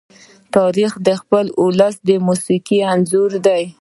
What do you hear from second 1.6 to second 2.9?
ولس د موسیقي